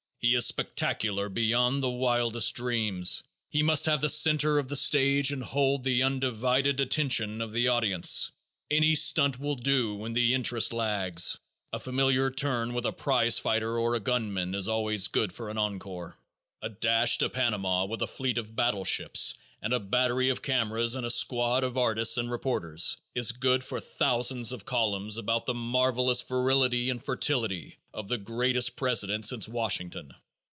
[0.23, 3.23] He is spectacular beyond the wildest dreams.
[3.49, 7.69] He must have the center of the stage and hold the undivided attention of the
[7.69, 8.29] audience.
[8.69, 11.39] Any stunt will do when the interest lags.
[11.73, 15.49] A familiar turn with a prize fighter or a "gun man" is always good for
[15.49, 16.09] an encore.
[16.09, 16.61] Nothing is overlooked.
[16.63, 19.33] A dash to Panama with a fleet of battle ships
[19.63, 23.79] and a battery of cameras and a squad of artists and reporters is good for
[23.79, 30.11] thousands of columns about the marvelous virility and fertility of the greatest president since Washington.